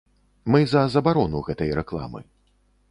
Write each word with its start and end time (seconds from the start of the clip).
Мы 0.55 0.61
за 0.71 0.83
забарону 0.95 1.43
гэтай 1.51 1.77
рэкламы. 1.83 2.29